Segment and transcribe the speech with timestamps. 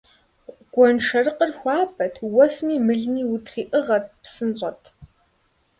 [0.73, 4.81] Гуэншэрыкъыр хуабэт, уэсми мылми утриӀыгъэрт, псынщӀэт.